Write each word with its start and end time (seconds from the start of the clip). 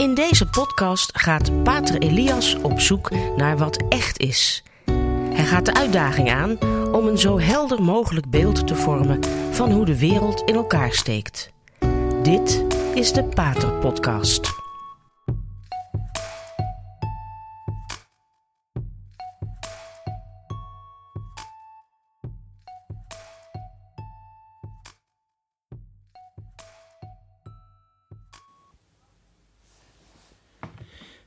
In 0.00 0.14
deze 0.14 0.46
podcast 0.46 1.18
gaat 1.18 1.62
Pater 1.62 1.98
Elias 1.98 2.54
op 2.54 2.80
zoek 2.80 3.10
naar 3.36 3.58
wat 3.58 3.84
echt 3.88 4.18
is. 4.18 4.62
Hij 5.32 5.44
gaat 5.44 5.66
de 5.66 5.74
uitdaging 5.74 6.30
aan 6.30 6.58
om 6.92 7.06
een 7.06 7.18
zo 7.18 7.38
helder 7.38 7.82
mogelijk 7.82 8.30
beeld 8.30 8.66
te 8.66 8.74
vormen 8.74 9.20
van 9.50 9.70
hoe 9.70 9.84
de 9.84 9.98
wereld 9.98 10.42
in 10.42 10.54
elkaar 10.54 10.92
steekt. 10.92 11.50
Dit 12.22 12.64
is 12.94 13.12
de 13.12 13.24
Pater 13.24 13.72
Podcast. 13.72 14.59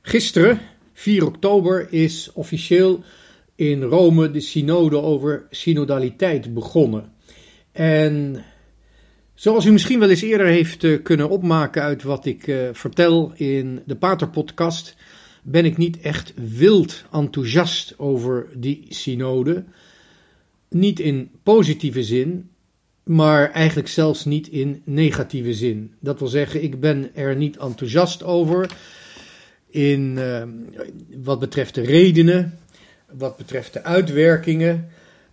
Gisteren, 0.06 0.60
4 0.92 1.26
oktober, 1.26 1.92
is 1.92 2.30
officieel 2.34 3.02
in 3.54 3.82
Rome 3.82 4.30
de 4.30 4.40
synode 4.40 4.96
over 4.96 5.46
synodaliteit 5.50 6.54
begonnen. 6.54 7.12
En 7.72 8.44
zoals 9.34 9.64
u 9.64 9.72
misschien 9.72 9.98
wel 9.98 10.10
eens 10.10 10.22
eerder 10.22 10.46
heeft 10.46 10.84
eh, 10.84 11.02
kunnen 11.02 11.28
opmaken 11.28 11.82
uit 11.82 12.02
wat 12.02 12.26
ik 12.26 12.46
uh, 12.46 12.68
vertel 12.72 13.32
in 13.34 13.82
de 13.86 13.96
Pater-podcast, 13.96 14.96
ben 15.42 15.64
ik 15.64 15.76
niet 15.76 16.00
echt 16.00 16.32
wild 16.34 17.04
enthousiast 17.12 17.94
over 17.98 18.46
die 18.54 18.86
synode. 18.88 19.64
Niet 20.68 21.00
in 21.00 21.30
positieve 21.42 22.02
zin, 22.02 22.48
maar 23.04 23.50
eigenlijk 23.50 23.88
zelfs 23.88 24.24
niet 24.24 24.48
in 24.48 24.82
negatieve 24.84 25.54
zin. 25.54 25.94
Dat 26.00 26.18
wil 26.18 26.28
zeggen, 26.28 26.62
ik 26.62 26.80
ben 26.80 27.14
er 27.14 27.36
niet 27.36 27.56
enthousiast 27.56 28.22
over 28.22 28.70
in 29.74 30.16
uh, 30.18 30.42
wat 31.22 31.38
betreft 31.38 31.74
de 31.74 31.80
redenen, 31.80 32.58
wat 33.12 33.36
betreft 33.36 33.72
de 33.72 33.82
uitwerkingen, 33.82 34.88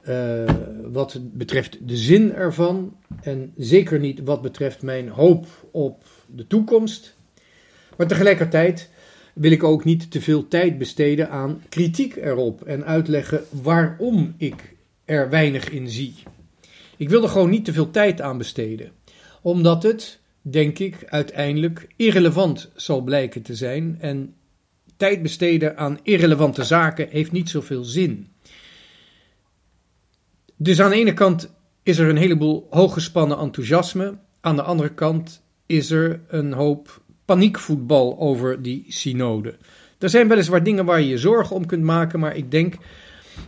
uh, 0.10 0.50
wat 0.84 1.20
betreft 1.22 1.78
de 1.88 1.98
zin 1.98 2.34
ervan 2.34 2.96
en 3.22 3.54
zeker 3.58 4.00
niet 4.00 4.22
wat 4.24 4.42
betreft 4.42 4.82
mijn 4.82 5.10
hoop 5.10 5.48
op 5.72 6.04
de 6.28 6.48
toekomst. 6.48 7.16
Maar 7.98 8.08
tegelijkertijd 8.08 8.90
wil 9.34 9.52
ik 9.52 9.64
ook 9.64 9.84
niet 9.84 10.12
te 10.12 10.22
veel 10.22 10.48
tijd 10.48 10.78
besteden 10.78 11.30
aan 11.30 11.64
kritiek 11.70 12.16
erop 12.16 12.62
en 12.62 12.86
uitleggen 12.86 13.44
waarom 13.62 14.34
ik 14.38 14.76
er 15.06 15.30
weinig 15.30 15.70
in 15.70 15.90
zie. 15.90 16.16
Ik 16.98 17.10
wil 17.10 17.24
er 17.24 17.30
gewoon 17.30 17.50
niet 17.50 17.66
te 17.66 17.74
veel 17.74 17.92
tijd 17.92 18.22
aan 18.22 18.38
besteden, 18.38 18.92
omdat 19.42 19.84
het 19.84 20.21
denk 20.42 20.80
ik, 20.80 21.06
uiteindelijk 21.06 21.88
irrelevant 21.96 22.72
zal 22.76 23.02
blijken 23.02 23.42
te 23.42 23.56
zijn. 23.56 23.98
En 24.00 24.34
tijd 24.98 25.22
besteden 25.22 25.78
aan 25.78 26.00
irrelevante 26.04 26.64
zaken 26.64 27.08
heeft 27.10 27.32
niet 27.32 27.50
zoveel 27.50 27.84
zin. 27.84 28.28
Dus 30.56 30.82
aan 30.82 30.90
de 30.90 30.96
ene 30.96 31.14
kant 31.14 31.54
is 31.84 31.98
er 31.98 32.10
een 32.10 32.18
heleboel 32.18 32.68
hooggespannen 32.70 33.38
enthousiasme. 33.38 34.18
Aan 34.42 34.56
de 34.56 34.62
andere 34.62 34.94
kant 34.94 35.42
is 35.66 35.92
er 35.92 36.22
een 36.28 36.54
hoop 36.54 37.02
paniekvoetbal 37.26 38.20
over 38.20 38.62
die 38.62 38.86
synode. 38.88 39.58
Er 40.00 40.10
zijn 40.10 40.28
weliswaar 40.28 40.64
dingen 40.64 40.86
waar 40.86 41.02
je 41.02 41.08
je 41.08 41.18
zorgen 41.18 41.56
om 41.56 41.66
kunt 41.66 41.84
maken, 41.84 42.20
maar 42.20 42.36
ik 42.36 42.52
denk 42.52 42.76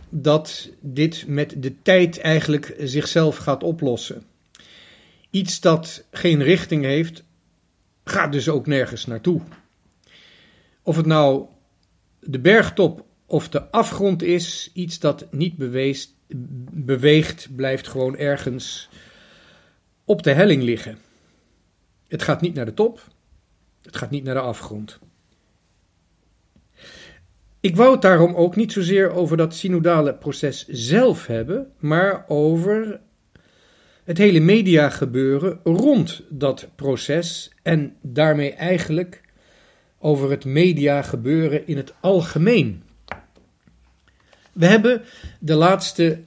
dat 0.08 0.70
dit 0.80 1.24
met 1.26 1.54
de 1.58 1.82
tijd 1.82 2.20
eigenlijk 2.20 2.74
zichzelf 2.78 3.36
gaat 3.36 3.62
oplossen. 3.62 4.22
Iets 5.34 5.60
dat 5.60 6.04
geen 6.10 6.42
richting 6.42 6.84
heeft, 6.84 7.24
gaat 8.04 8.32
dus 8.32 8.48
ook 8.48 8.66
nergens 8.66 9.06
naartoe. 9.06 9.40
Of 10.82 10.96
het 10.96 11.06
nou 11.06 11.46
de 12.20 12.38
bergtop 12.40 13.04
of 13.26 13.48
de 13.48 13.70
afgrond 13.70 14.22
is, 14.22 14.70
iets 14.74 14.98
dat 14.98 15.26
niet 15.32 15.56
beweegt, 16.70 17.56
blijft 17.56 17.88
gewoon 17.88 18.16
ergens 18.16 18.88
op 20.04 20.22
de 20.22 20.32
helling 20.32 20.62
liggen. 20.62 20.98
Het 22.08 22.22
gaat 22.22 22.40
niet 22.40 22.54
naar 22.54 22.64
de 22.64 22.74
top, 22.74 23.00
het 23.82 23.96
gaat 23.96 24.10
niet 24.10 24.24
naar 24.24 24.34
de 24.34 24.40
afgrond. 24.40 24.98
Ik 27.60 27.76
wou 27.76 27.92
het 27.92 28.02
daarom 28.02 28.34
ook 28.34 28.56
niet 28.56 28.72
zozeer 28.72 29.10
over 29.10 29.36
dat 29.36 29.54
synodale 29.54 30.14
proces 30.14 30.66
zelf 30.66 31.26
hebben, 31.26 31.72
maar 31.78 32.24
over 32.28 33.00
het 34.04 34.18
hele 34.18 34.40
mediagebeuren 34.40 35.60
rond 35.64 36.22
dat 36.28 36.68
proces 36.74 37.50
en 37.62 37.96
daarmee 38.00 38.52
eigenlijk 38.52 39.20
over 39.98 40.30
het 40.30 40.44
mediagebeuren 40.44 41.66
in 41.66 41.76
het 41.76 41.94
algemeen. 42.00 42.82
We 44.52 44.66
hebben 44.66 45.02
de 45.40 45.54
laatste 45.54 46.20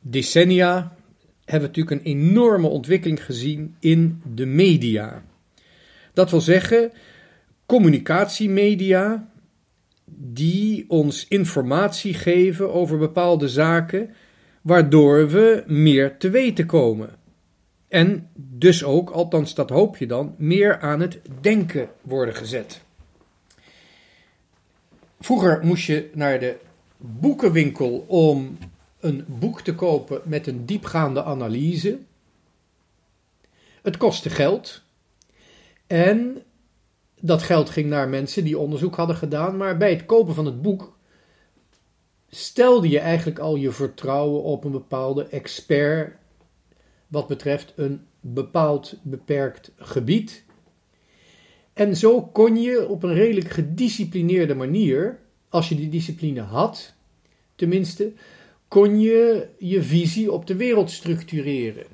decennia 0.00 0.96
hebben 1.44 1.68
natuurlijk 1.68 1.96
een 1.96 2.12
enorme 2.12 2.68
ontwikkeling 2.68 3.24
gezien 3.24 3.76
in 3.80 4.22
de 4.34 4.46
media. 4.46 5.24
Dat 6.12 6.30
wil 6.30 6.40
zeggen, 6.40 6.92
communicatiemedia 7.66 9.28
die 10.16 10.84
ons 10.88 11.28
informatie 11.28 12.14
geven 12.14 12.72
over 12.72 12.98
bepaalde 12.98 13.48
zaken, 13.48 14.14
waardoor 14.64 15.28
we 15.28 15.64
meer 15.66 16.16
te 16.16 16.30
weten 16.30 16.66
komen. 16.66 17.10
En 17.88 18.30
dus 18.34 18.84
ook, 18.84 19.10
althans 19.10 19.54
dat 19.54 19.70
hoop 19.70 19.96
je 19.96 20.06
dan, 20.06 20.34
meer 20.38 20.80
aan 20.80 21.00
het 21.00 21.20
denken 21.40 21.88
worden 22.00 22.34
gezet. 22.34 22.80
Vroeger 25.20 25.60
moest 25.64 25.86
je 25.86 26.10
naar 26.14 26.40
de 26.40 26.56
boekenwinkel 26.96 28.04
om 28.08 28.58
een 29.00 29.24
boek 29.28 29.60
te 29.60 29.74
kopen 29.74 30.20
met 30.24 30.46
een 30.46 30.66
diepgaande 30.66 31.24
analyse. 31.24 31.98
Het 33.82 33.96
kostte 33.96 34.30
geld. 34.30 34.82
En 35.86 36.42
dat 37.20 37.42
geld 37.42 37.70
ging 37.70 37.88
naar 37.88 38.08
mensen 38.08 38.44
die 38.44 38.58
onderzoek 38.58 38.94
hadden 38.94 39.16
gedaan. 39.16 39.56
Maar 39.56 39.76
bij 39.76 39.90
het 39.90 40.06
kopen 40.06 40.34
van 40.34 40.46
het 40.46 40.62
boek 40.62 40.93
stelde 42.34 42.88
je 42.88 42.98
eigenlijk 42.98 43.38
al 43.38 43.56
je 43.56 43.70
vertrouwen 43.70 44.42
op 44.42 44.64
een 44.64 44.70
bepaalde 44.70 45.26
expert. 45.26 46.16
Wat 47.06 47.26
betreft 47.26 47.72
een 47.76 48.00
bepaald 48.20 48.96
beperkt 49.02 49.72
gebied. 49.76 50.44
En 51.72 51.96
zo 51.96 52.22
kon 52.22 52.56
je 52.56 52.88
op 52.88 53.02
een 53.02 53.14
redelijk 53.14 53.48
gedisciplineerde 53.48 54.54
manier, 54.54 55.18
als 55.48 55.68
je 55.68 55.74
die 55.74 55.88
discipline 55.88 56.40
had, 56.40 56.94
tenminste, 57.54 58.12
kon 58.68 59.00
je 59.00 59.48
je 59.58 59.82
visie 59.82 60.32
op 60.32 60.46
de 60.46 60.56
wereld 60.56 60.90
structureren. 60.90 61.86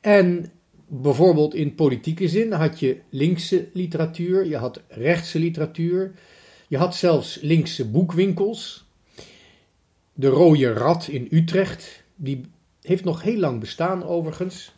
En 0.00 0.52
bijvoorbeeld 0.86 1.54
in 1.54 1.74
politieke 1.74 2.28
zin 2.28 2.52
had 2.52 2.80
je 2.80 2.96
linkse 3.10 3.68
literatuur, 3.72 4.46
je 4.46 4.56
had 4.56 4.82
rechtse 4.88 5.38
literatuur, 5.38 6.14
je 6.68 6.76
had 6.76 6.96
zelfs 6.96 7.38
linkse 7.40 7.88
boekwinkels. 7.88 8.86
De 10.12 10.28
Rode 10.28 10.72
Rat 10.72 11.08
in 11.08 11.28
Utrecht, 11.30 12.02
die 12.16 12.40
heeft 12.82 13.04
nog 13.04 13.22
heel 13.22 13.38
lang 13.38 13.60
bestaan 13.60 14.04
overigens. 14.04 14.72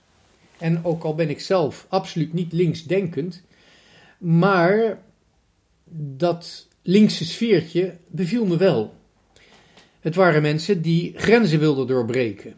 En 0.59 0.84
ook 0.84 1.03
al 1.03 1.15
ben 1.15 1.31
ik 1.31 1.41
zelf 1.41 1.87
absoluut 1.89 2.33
niet 2.33 2.53
linksdenkend, 2.53 3.43
maar 4.19 5.03
dat 5.95 6.69
linkse 6.83 7.25
sfeertje 7.25 7.97
beviel 8.07 8.47
me 8.47 8.57
wel. 8.57 8.95
Het 10.01 10.15
waren 10.15 10.42
mensen 10.42 10.83
die 10.83 11.13
grenzen 11.16 11.59
wilden 11.59 11.87
doorbreken. 11.87 12.54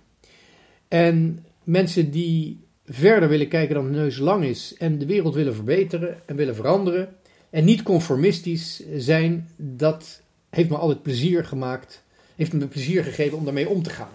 En 0.88 1.44
mensen 1.64 2.10
die 2.10 2.60
verder 2.84 3.28
willen 3.28 3.48
kijken 3.48 3.74
dan 3.74 3.84
de 3.84 3.98
neus 3.98 4.18
lang 4.18 4.44
is 4.44 4.74
en 4.78 4.98
de 4.98 5.06
wereld 5.06 5.34
willen 5.34 5.54
verbeteren 5.54 6.20
en 6.26 6.36
willen 6.36 6.54
veranderen 6.54 7.16
en 7.52 7.64
niet 7.64 7.82
conformistisch 7.82 8.82
zijn, 8.96 9.48
dat 9.56 10.22
heeft 10.50 10.68
me 10.68 10.76
altijd 10.76 11.02
plezier 11.02 11.44
gemaakt, 11.44 12.02
heeft 12.36 12.52
me 12.52 12.66
plezier 12.66 13.04
gegeven 13.04 13.38
om 13.38 13.44
daarmee 13.44 13.68
om 13.68 13.82
te 13.82 13.90
gaan. 13.90 14.12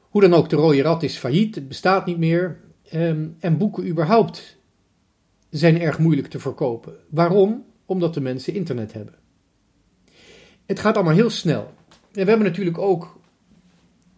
Hoe 0.00 0.20
dan 0.20 0.34
ook, 0.34 0.48
de 0.48 0.56
rode 0.56 0.82
rat 0.82 1.02
is 1.02 1.16
failliet, 1.16 1.54
het 1.54 1.68
bestaat 1.68 2.06
niet 2.06 2.18
meer. 2.18 2.60
Ehm, 2.88 3.28
en 3.38 3.58
boeken 3.58 3.88
überhaupt 3.88 4.56
zijn 5.50 5.80
erg 5.80 5.98
moeilijk 5.98 6.28
te 6.28 6.38
verkopen. 6.38 6.96
Waarom? 7.08 7.64
Omdat 7.86 8.14
de 8.14 8.20
mensen 8.20 8.54
internet 8.54 8.92
hebben. 8.92 9.14
Het 10.66 10.78
gaat 10.78 10.94
allemaal 10.94 11.14
heel 11.14 11.30
snel. 11.30 11.72
En 11.88 12.24
we 12.24 12.28
hebben 12.28 12.46
natuurlijk 12.46 12.78
ook, 12.78 13.20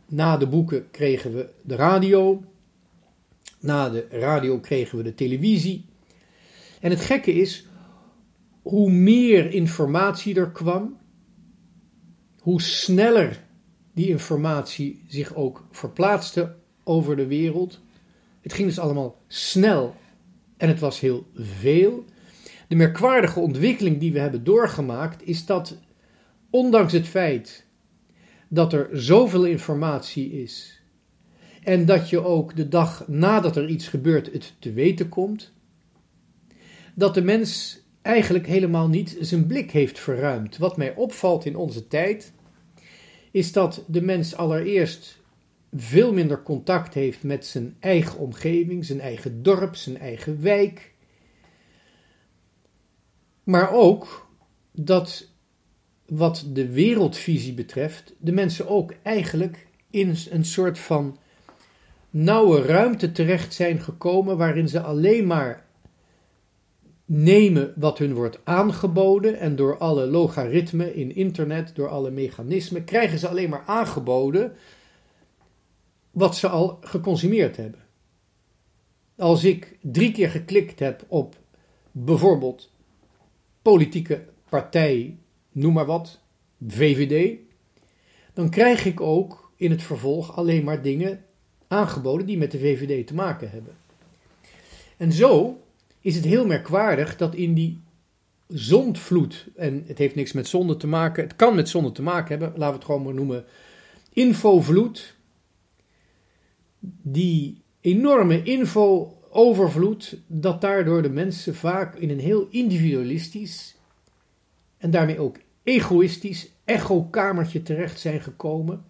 na 0.06 0.36
de 0.36 0.46
boeken 0.46 0.90
kregen 0.90 1.34
we 1.34 1.48
de 1.62 1.74
radio. 1.74 2.42
Na 3.60 3.88
de 3.88 4.06
radio 4.10 4.58
kregen 4.58 4.98
we 4.98 5.04
de 5.04 5.14
televisie. 5.14 5.90
En 6.82 6.90
het 6.90 7.00
gekke 7.00 7.32
is, 7.32 7.66
hoe 8.62 8.90
meer 8.90 9.52
informatie 9.52 10.34
er 10.34 10.50
kwam, 10.50 10.98
hoe 12.38 12.62
sneller 12.62 13.44
die 13.94 14.08
informatie 14.08 15.04
zich 15.08 15.34
ook 15.34 15.66
verplaatste 15.70 16.54
over 16.84 17.16
de 17.16 17.26
wereld. 17.26 17.80
Het 18.40 18.52
ging 18.52 18.68
dus 18.68 18.78
allemaal 18.78 19.16
snel 19.28 19.96
En 20.56 20.68
het 20.68 20.80
was 20.80 21.00
heel 21.00 21.26
veel. 21.34 22.04
De 22.68 22.74
merkwaardige 22.74 23.40
ontwikkeling 23.40 24.00
die 24.00 24.12
we 24.12 24.18
hebben 24.18 24.44
doorgemaakt 24.44 25.26
is 25.26 25.46
dat, 25.46 25.78
ondanks 26.50 26.92
het 26.92 27.06
feit 27.06 27.66
dat 28.48 28.72
er 28.72 28.88
zoveel 28.92 29.44
informatie 29.44 30.42
is 30.42 30.82
en 31.62 31.86
dat 31.86 32.10
je 32.10 32.24
ook 32.24 32.56
de 32.56 32.68
dag 32.68 33.08
nadat 33.08 33.56
er 33.56 33.68
iets 33.68 33.88
gebeurt 33.88 34.32
het 34.32 34.54
te 34.58 34.72
weten 34.72 35.08
komt, 35.08 35.52
dat 36.94 37.14
de 37.14 37.22
mens 37.22 37.80
eigenlijk 38.02 38.46
helemaal 38.46 38.88
niet 38.88 39.16
zijn 39.20 39.46
blik 39.46 39.70
heeft 39.70 39.98
verruimd. 39.98 40.58
Wat 40.58 40.76
mij 40.76 40.94
opvalt 40.94 41.44
in 41.44 41.56
onze 41.56 41.88
tijd, 41.88 42.32
is 43.30 43.52
dat 43.52 43.84
de 43.86 44.02
mens 44.02 44.36
allereerst 44.36 45.20
veel 45.76 46.12
minder 46.12 46.42
contact 46.42 46.94
heeft 46.94 47.22
met 47.22 47.46
zijn 47.46 47.76
eigen 47.80 48.18
omgeving, 48.18 48.84
zijn 48.84 49.00
eigen 49.00 49.42
dorp, 49.42 49.76
zijn 49.76 49.98
eigen 49.98 50.42
wijk. 50.42 50.92
Maar 53.44 53.72
ook 53.72 54.30
dat 54.72 55.28
wat 56.06 56.44
de 56.52 56.68
wereldvisie 56.68 57.54
betreft, 57.54 58.14
de 58.18 58.32
mensen 58.32 58.68
ook 58.68 58.94
eigenlijk 59.02 59.66
in 59.90 60.16
een 60.30 60.44
soort 60.44 60.78
van 60.78 61.18
nauwe 62.10 62.62
ruimte 62.62 63.12
terecht 63.12 63.54
zijn 63.54 63.80
gekomen 63.80 64.36
waarin 64.36 64.68
ze 64.68 64.80
alleen 64.80 65.26
maar 65.26 65.66
nemen 67.14 67.72
wat 67.76 67.98
hun 67.98 68.14
wordt 68.14 68.38
aangeboden 68.44 69.38
en 69.38 69.56
door 69.56 69.78
alle 69.78 70.06
logaritmen 70.06 70.94
in 70.94 71.14
internet, 71.14 71.74
door 71.74 71.88
alle 71.88 72.10
mechanismen, 72.10 72.84
krijgen 72.84 73.18
ze 73.18 73.28
alleen 73.28 73.50
maar 73.50 73.62
aangeboden 73.66 74.52
wat 76.10 76.36
ze 76.36 76.48
al 76.48 76.78
geconsumeerd 76.80 77.56
hebben. 77.56 77.80
Als 79.16 79.44
ik 79.44 79.78
drie 79.80 80.12
keer 80.12 80.30
geklikt 80.30 80.78
heb 80.78 81.04
op 81.08 81.36
bijvoorbeeld 81.90 82.70
politieke 83.62 84.24
partij, 84.48 85.18
noem 85.50 85.72
maar 85.72 85.86
wat, 85.86 86.20
VVD, 86.68 87.38
dan 88.32 88.50
krijg 88.50 88.84
ik 88.84 89.00
ook 89.00 89.52
in 89.56 89.70
het 89.70 89.82
vervolg 89.82 90.36
alleen 90.36 90.64
maar 90.64 90.82
dingen 90.82 91.24
aangeboden 91.68 92.26
die 92.26 92.38
met 92.38 92.50
de 92.50 92.58
VVD 92.58 93.06
te 93.06 93.14
maken 93.14 93.50
hebben. 93.50 93.76
En 94.96 95.12
zo 95.12 95.61
is 96.02 96.14
het 96.14 96.24
heel 96.24 96.46
merkwaardig 96.46 97.16
dat 97.16 97.34
in 97.34 97.54
die 97.54 97.80
zondvloed, 98.48 99.46
en 99.56 99.84
het 99.86 99.98
heeft 99.98 100.14
niks 100.14 100.32
met 100.32 100.48
zonde 100.48 100.76
te 100.76 100.86
maken, 100.86 101.22
het 101.22 101.36
kan 101.36 101.54
met 101.54 101.68
zonde 101.68 101.92
te 101.92 102.02
maken 102.02 102.28
hebben, 102.28 102.48
laten 102.48 102.66
we 102.66 102.74
het 102.74 102.84
gewoon 102.84 103.02
maar 103.02 103.14
noemen, 103.14 103.44
infovloed, 104.12 105.16
die 107.02 107.62
enorme 107.80 108.42
info-overvloed, 108.42 110.18
dat 110.26 110.60
daardoor 110.60 111.02
de 111.02 111.10
mensen 111.10 111.54
vaak 111.54 111.94
in 111.94 112.10
een 112.10 112.20
heel 112.20 112.46
individualistisch 112.50 113.76
en 114.78 114.90
daarmee 114.90 115.18
ook 115.18 115.36
egoïstisch 115.62 116.50
echokamertje 116.64 117.62
terecht 117.62 118.00
zijn 118.00 118.20
gekomen, 118.20 118.84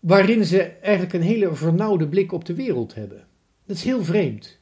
waarin 0.00 0.44
ze 0.44 0.62
eigenlijk 0.62 1.12
een 1.12 1.22
hele 1.22 1.54
vernauwde 1.54 2.08
blik 2.08 2.32
op 2.32 2.44
de 2.44 2.54
wereld 2.54 2.94
hebben. 2.94 3.26
Dat 3.66 3.76
is 3.76 3.84
heel 3.84 4.04
vreemd. 4.04 4.59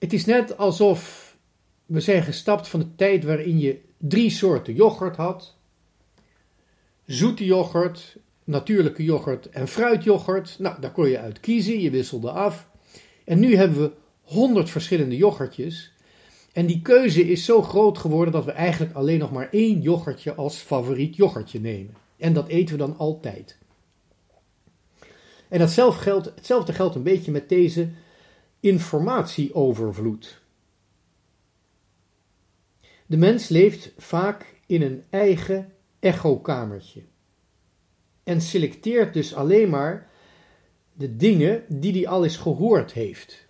Het 0.00 0.12
is 0.12 0.24
net 0.24 0.56
alsof 0.56 1.30
we 1.86 2.00
zijn 2.00 2.22
gestapt 2.22 2.68
van 2.68 2.80
de 2.80 2.94
tijd 2.94 3.24
waarin 3.24 3.58
je 3.58 3.80
drie 3.96 4.30
soorten 4.30 4.74
yoghurt 4.74 5.16
had: 5.16 5.56
zoete 7.06 7.44
yoghurt, 7.44 8.16
natuurlijke 8.44 9.04
yoghurt 9.04 9.48
en 9.48 9.68
fruityoghurt. 9.68 10.56
Nou, 10.58 10.80
daar 10.80 10.92
kon 10.92 11.08
je 11.08 11.18
uit 11.18 11.40
kiezen, 11.40 11.80
je 11.80 11.90
wisselde 11.90 12.30
af. 12.30 12.68
En 13.24 13.38
nu 13.38 13.56
hebben 13.56 13.82
we 13.82 13.92
honderd 14.22 14.70
verschillende 14.70 15.16
yoghurtjes. 15.16 15.92
En 16.52 16.66
die 16.66 16.82
keuze 16.82 17.28
is 17.28 17.44
zo 17.44 17.62
groot 17.62 17.98
geworden 17.98 18.32
dat 18.32 18.44
we 18.44 18.52
eigenlijk 18.52 18.92
alleen 18.92 19.18
nog 19.18 19.32
maar 19.32 19.48
één 19.50 19.80
yoghurtje 19.80 20.34
als 20.34 20.56
favoriet 20.56 21.16
yoghurtje 21.16 21.60
nemen. 21.60 21.94
En 22.16 22.32
dat 22.32 22.48
eten 22.48 22.74
we 22.74 22.80
dan 22.80 22.98
altijd. 22.98 23.58
En 25.48 25.58
datzelfde 25.58 26.02
geldt, 26.02 26.32
hetzelfde 26.34 26.72
geldt 26.72 26.94
een 26.94 27.02
beetje 27.02 27.30
met 27.30 27.48
deze 27.48 27.88
informatieovervloed. 28.60 30.40
De 33.06 33.16
mens 33.16 33.48
leeft 33.48 33.92
vaak 33.96 34.54
in 34.66 34.82
een 34.82 35.04
eigen 35.10 35.72
echokamertje 35.98 37.02
en 38.24 38.40
selecteert 38.40 39.14
dus 39.14 39.34
alleen 39.34 39.68
maar 39.68 40.10
de 40.92 41.16
dingen 41.16 41.64
die 41.68 41.92
hij 41.92 42.08
al 42.08 42.24
eens 42.24 42.36
gehoord 42.36 42.92
heeft. 42.92 43.46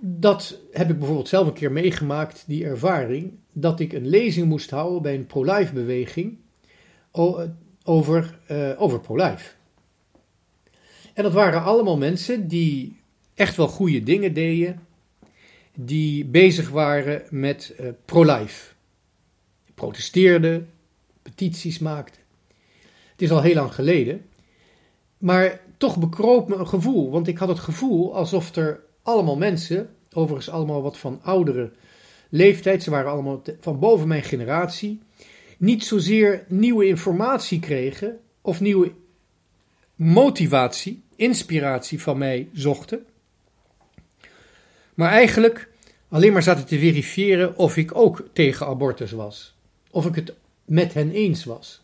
Dat 0.00 0.60
heb 0.70 0.90
ik 0.90 0.98
bijvoorbeeld 0.98 1.28
zelf 1.28 1.46
een 1.46 1.52
keer 1.52 1.72
meegemaakt, 1.72 2.44
die 2.46 2.64
ervaring, 2.64 3.32
dat 3.52 3.80
ik 3.80 3.92
een 3.92 4.08
lezing 4.08 4.46
moest 4.46 4.70
houden 4.70 5.02
bij 5.02 5.14
een 5.14 5.26
pro-life 5.26 5.72
beweging 5.72 6.38
over, 7.82 8.38
uh, 8.50 8.82
over 8.82 9.00
pro-life. 9.00 9.52
En 11.14 11.22
dat 11.22 11.32
waren 11.32 11.62
allemaal 11.62 11.96
mensen 11.96 12.48
die 12.48 12.99
echt 13.40 13.56
wel 13.56 13.68
goede 13.68 14.02
dingen 14.02 14.32
deden, 14.32 14.86
die 15.74 16.24
bezig 16.24 16.68
waren 16.68 17.22
met 17.30 17.74
uh, 17.80 17.88
pro-life. 18.04 18.72
Protesteerden, 19.74 20.70
petities 21.22 21.78
maakten. 21.78 22.22
Het 23.10 23.22
is 23.22 23.30
al 23.30 23.42
heel 23.42 23.54
lang 23.54 23.74
geleden. 23.74 24.24
Maar 25.18 25.60
toch 25.76 25.98
bekroop 25.98 26.48
me 26.48 26.54
een 26.54 26.68
gevoel, 26.68 27.10
want 27.10 27.28
ik 27.28 27.38
had 27.38 27.48
het 27.48 27.58
gevoel 27.58 28.14
alsof 28.14 28.56
er 28.56 28.80
allemaal 29.02 29.36
mensen, 29.36 29.94
overigens 30.12 30.50
allemaal 30.50 30.82
wat 30.82 30.98
van 30.98 31.20
oudere 31.22 31.72
leeftijd, 32.28 32.82
ze 32.82 32.90
waren 32.90 33.10
allemaal 33.10 33.42
van 33.60 33.78
boven 33.78 34.08
mijn 34.08 34.22
generatie, 34.22 35.00
niet 35.58 35.84
zozeer 35.84 36.44
nieuwe 36.48 36.86
informatie 36.86 37.60
kregen 37.60 38.18
of 38.40 38.60
nieuwe 38.60 38.92
motivatie, 39.94 41.02
inspiratie 41.16 42.02
van 42.02 42.18
mij 42.18 42.48
zochten, 42.52 43.04
maar 45.00 45.10
eigenlijk 45.10 45.68
alleen 46.08 46.32
maar 46.32 46.42
zaten 46.42 46.66
te 46.66 46.78
verifiëren 46.78 47.56
of 47.56 47.76
ik 47.76 47.96
ook 47.96 48.28
tegen 48.32 48.66
abortus 48.66 49.10
was, 49.10 49.54
of 49.90 50.06
ik 50.06 50.14
het 50.14 50.32
met 50.64 50.94
hen 50.94 51.10
eens 51.10 51.44
was. 51.44 51.82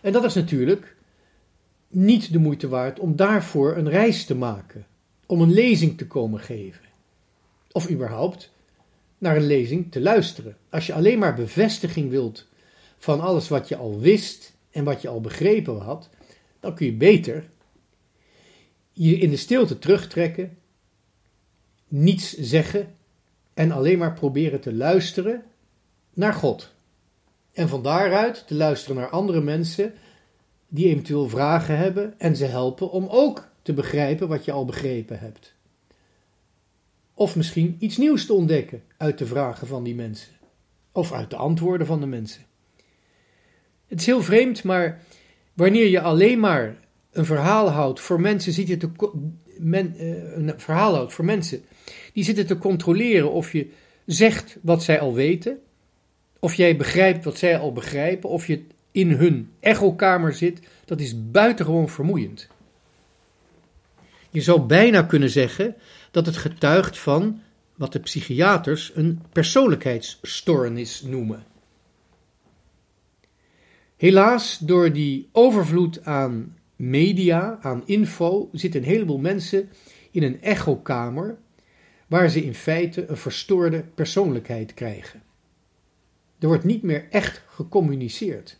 En 0.00 0.12
dat 0.12 0.24
is 0.24 0.34
natuurlijk 0.34 0.96
niet 1.88 2.32
de 2.32 2.38
moeite 2.38 2.68
waard 2.68 2.98
om 2.98 3.16
daarvoor 3.16 3.76
een 3.76 3.88
reis 3.88 4.24
te 4.24 4.34
maken, 4.34 4.86
om 5.26 5.40
een 5.40 5.52
lezing 5.52 5.98
te 5.98 6.06
komen 6.06 6.40
geven. 6.40 6.84
Of 7.72 7.90
überhaupt 7.90 8.52
naar 9.18 9.36
een 9.36 9.46
lezing 9.46 9.92
te 9.92 10.00
luisteren. 10.00 10.56
Als 10.70 10.86
je 10.86 10.94
alleen 10.94 11.18
maar 11.18 11.34
bevestiging 11.34 12.10
wilt 12.10 12.46
van 12.98 13.20
alles 13.20 13.48
wat 13.48 13.68
je 13.68 13.76
al 13.76 14.00
wist 14.00 14.52
en 14.70 14.84
wat 14.84 15.02
je 15.02 15.08
al 15.08 15.20
begrepen 15.20 15.80
had, 15.80 16.08
dan 16.60 16.74
kun 16.74 16.86
je 16.86 16.92
beter 16.92 17.48
je 18.92 19.18
in 19.18 19.30
de 19.30 19.36
stilte 19.36 19.78
terugtrekken, 19.78 20.58
niets 21.88 22.32
zeggen 22.32 22.94
en 23.54 23.72
alleen 23.72 23.98
maar 23.98 24.12
proberen 24.12 24.60
te 24.60 24.74
luisteren 24.74 25.42
naar 26.14 26.34
God. 26.34 26.74
En 27.52 27.68
van 27.68 27.82
daaruit 27.82 28.46
te 28.46 28.54
luisteren 28.54 28.96
naar 28.96 29.08
andere 29.08 29.40
mensen 29.40 29.94
die 30.68 30.86
eventueel 30.86 31.28
vragen 31.28 31.78
hebben 31.78 32.14
en 32.18 32.36
ze 32.36 32.44
helpen 32.44 32.90
om 32.90 33.06
ook 33.10 33.48
te 33.62 33.72
begrijpen 33.72 34.28
wat 34.28 34.44
je 34.44 34.52
al 34.52 34.64
begrepen 34.64 35.18
hebt. 35.18 35.54
Of 37.14 37.36
misschien 37.36 37.76
iets 37.78 37.96
nieuws 37.96 38.26
te 38.26 38.32
ontdekken 38.32 38.82
uit 38.96 39.18
de 39.18 39.26
vragen 39.26 39.66
van 39.66 39.82
die 39.82 39.94
mensen. 39.94 40.32
Of 40.92 41.12
uit 41.12 41.30
de 41.30 41.36
antwoorden 41.36 41.86
van 41.86 42.00
de 42.00 42.06
mensen. 42.06 42.42
Het 43.86 44.00
is 44.00 44.06
heel 44.06 44.22
vreemd, 44.22 44.64
maar 44.64 45.02
wanneer 45.52 45.86
je 45.86 46.00
alleen 46.00 46.40
maar 46.40 46.76
een 47.10 47.24
verhaal 47.24 47.68
houdt 47.68 48.00
voor 48.00 48.20
mensen, 48.20 48.52
ziet 48.52 48.68
je 48.68 48.76
te, 48.76 48.90
men, 49.58 49.94
eh, 49.96 50.36
een 50.36 50.52
verhaal 50.56 50.94
houdt 50.94 51.12
voor 51.12 51.24
mensen 51.24 51.62
die 52.12 52.24
zitten 52.24 52.46
te 52.46 52.58
controleren 52.58 53.32
of 53.32 53.52
je 53.52 53.68
zegt 54.06 54.56
wat 54.62 54.82
zij 54.82 55.00
al 55.00 55.14
weten, 55.14 55.58
of 56.38 56.54
jij 56.54 56.76
begrijpt 56.76 57.24
wat 57.24 57.38
zij 57.38 57.58
al 57.58 57.72
begrijpen, 57.72 58.30
of 58.30 58.46
je 58.46 58.62
in 58.90 59.10
hun 59.10 59.50
echokamer 59.60 60.32
zit, 60.32 60.60
dat 60.84 61.00
is 61.00 61.30
buitengewoon 61.30 61.88
vermoeiend. 61.88 62.48
Je 64.30 64.40
zou 64.40 64.60
bijna 64.60 65.02
kunnen 65.02 65.30
zeggen 65.30 65.74
dat 66.10 66.26
het 66.26 66.36
getuigt 66.36 66.98
van 66.98 67.40
wat 67.74 67.92
de 67.92 68.00
psychiaters 68.00 68.92
een 68.94 69.22
persoonlijkheidsstoornis 69.32 71.02
noemen. 71.02 71.44
Helaas, 73.96 74.58
door 74.58 74.92
die 74.92 75.28
overvloed 75.32 76.04
aan 76.04 76.56
media, 76.76 77.58
aan 77.60 77.82
info, 77.86 78.48
zitten 78.52 78.80
een 78.80 78.88
heleboel 78.88 79.18
mensen 79.18 79.68
in 80.10 80.22
een 80.22 80.42
echokamer 80.42 81.38
waar 82.06 82.28
ze 82.28 82.44
in 82.44 82.54
feite 82.54 83.06
een 83.06 83.16
verstoorde 83.16 83.84
persoonlijkheid 83.94 84.74
krijgen. 84.74 85.22
Er 86.38 86.48
wordt 86.48 86.64
niet 86.64 86.82
meer 86.82 87.06
echt 87.10 87.42
gecommuniceerd. 87.48 88.58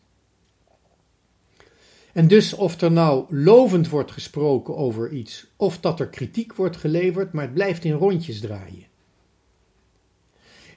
En 2.12 2.28
dus 2.28 2.52
of 2.52 2.80
er 2.80 2.92
nou 2.92 3.37
lovend 3.37 3.88
wordt 3.88 4.11
gesproken 4.11 4.76
over 4.76 5.11
iets, 5.11 5.46
of 5.56 5.80
dat 5.80 6.00
er 6.00 6.08
kritiek 6.08 6.54
wordt 6.54 6.76
geleverd, 6.76 7.32
maar 7.32 7.44
het 7.44 7.54
blijft 7.54 7.85
in 7.85 7.92
rondjes 7.92 8.40
draaien. 8.40 8.85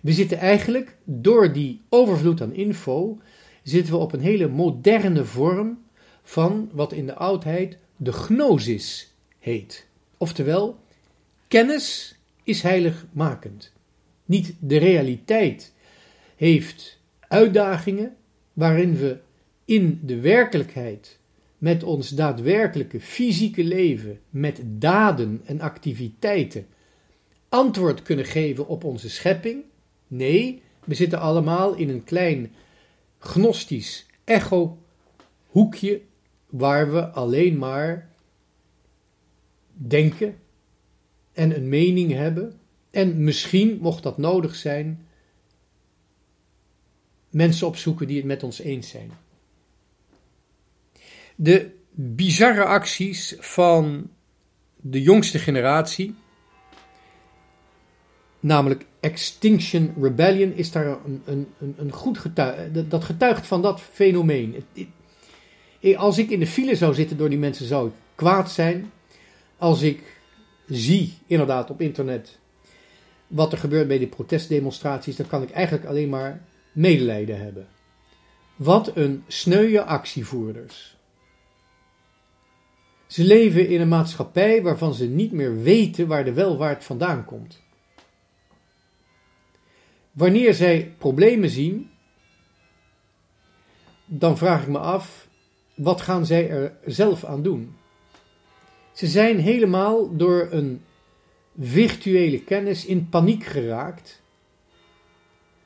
We 0.01 0.11
zitten 0.13 0.37
eigenlijk, 0.37 0.97
door 1.03 1.53
die 1.53 1.81
overvloed 1.89 2.41
aan 2.41 2.53
info, 2.53 3.17
zitten 3.63 3.93
we 3.93 3.99
op 3.99 4.13
een 4.13 4.19
hele 4.19 4.47
moderne 4.47 5.25
vorm 5.25 5.79
van 6.29 6.69
wat 6.73 6.93
in 6.93 7.05
de 7.05 7.15
oudheid 7.15 7.77
de 7.97 8.11
gnosis 8.11 9.13
heet. 9.39 9.87
Oftewel, 10.17 10.79
kennis 11.47 12.15
is 12.43 12.61
heiligmakend. 12.61 13.73
Niet 14.25 14.55
de 14.59 14.77
realiteit 14.77 15.73
heeft 16.35 16.99
uitdagingen 17.19 18.15
waarin 18.53 18.95
we 18.95 19.17
in 19.65 19.99
de 20.03 20.19
werkelijkheid 20.19 21.19
met 21.57 21.83
ons 21.83 22.09
daadwerkelijke 22.09 22.99
fysieke 22.99 23.63
leven, 23.63 24.19
met 24.29 24.61
daden 24.63 25.41
en 25.45 25.61
activiteiten, 25.61 26.67
antwoord 27.49 28.01
kunnen 28.01 28.25
geven 28.25 28.67
op 28.67 28.83
onze 28.83 29.09
schepping. 29.09 29.63
Nee, 30.07 30.61
we 30.83 30.93
zitten 30.93 31.19
allemaal 31.19 31.75
in 31.75 31.89
een 31.89 32.03
klein 32.03 32.51
gnostisch 33.17 34.05
echo-hoekje 34.23 36.01
waar 36.49 36.91
we 36.91 37.07
alleen 37.07 37.57
maar 37.57 38.09
denken 39.73 40.39
en 41.33 41.55
een 41.55 41.69
mening 41.69 42.11
hebben 42.11 42.59
en 42.91 43.23
misschien, 43.23 43.77
mocht 43.81 44.03
dat 44.03 44.17
nodig 44.17 44.55
zijn, 44.55 45.07
mensen 47.29 47.67
opzoeken 47.67 48.07
die 48.07 48.17
het 48.17 48.25
met 48.25 48.43
ons 48.43 48.59
eens 48.59 48.89
zijn. 48.89 49.11
De 51.35 51.71
bizarre 51.91 52.63
acties 52.63 53.35
van 53.39 54.09
de 54.75 55.01
jongste 55.01 55.39
generatie, 55.39 56.15
namelijk 58.39 58.85
Extinction 58.99 59.93
Rebellion, 60.01 60.53
is 60.53 60.71
daar 60.71 60.85
een, 61.05 61.21
een, 61.25 61.47
een, 61.77 61.91
goed 61.91 62.17
getuige. 62.17 62.87
Dat 62.87 63.03
getuigt 63.03 63.47
van 63.47 63.61
dat 63.61 63.81
fenomeen. 63.81 64.63
Als 65.95 66.17
ik 66.17 66.29
in 66.29 66.39
de 66.39 66.47
file 66.47 66.75
zou 66.75 66.93
zitten 66.93 67.17
door 67.17 67.29
die 67.29 67.37
mensen, 67.37 67.65
zou 67.65 67.87
ik 67.87 67.93
kwaad 68.15 68.51
zijn. 68.51 68.91
Als 69.57 69.81
ik 69.81 70.21
zie, 70.67 71.17
inderdaad, 71.27 71.69
op 71.69 71.81
internet 71.81 72.39
wat 73.29 73.51
er 73.51 73.57
gebeurt 73.57 73.87
bij 73.87 73.97
die 73.97 74.07
protestdemonstraties, 74.07 75.15
dan 75.15 75.27
kan 75.27 75.43
ik 75.43 75.51
eigenlijk 75.51 75.85
alleen 75.85 76.09
maar 76.09 76.41
medelijden 76.71 77.39
hebben. 77.39 77.67
Wat 78.55 78.95
een 78.95 79.23
sneuwe 79.27 79.83
actievoerders. 79.83 80.97
Ze 83.07 83.23
leven 83.23 83.67
in 83.67 83.81
een 83.81 83.87
maatschappij 83.87 84.61
waarvan 84.61 84.93
ze 84.93 85.05
niet 85.05 85.31
meer 85.31 85.61
weten 85.61 86.07
waar 86.07 86.25
de 86.25 86.33
welwaart 86.33 86.83
vandaan 86.83 87.25
komt. 87.25 87.61
Wanneer 90.11 90.53
zij 90.53 90.95
problemen 90.97 91.49
zien, 91.49 91.89
dan 94.05 94.37
vraag 94.37 94.61
ik 94.61 94.67
me 94.67 94.77
af, 94.77 95.27
wat 95.79 96.01
gaan 96.01 96.25
zij 96.25 96.49
er 96.49 96.73
zelf 96.85 97.25
aan 97.25 97.41
doen? 97.43 97.75
Ze 98.91 99.07
zijn 99.07 99.39
helemaal 99.39 100.15
door 100.15 100.47
een 100.51 100.81
virtuele 101.59 102.43
kennis 102.43 102.85
in 102.85 103.09
paniek 103.09 103.43
geraakt. 103.43 104.21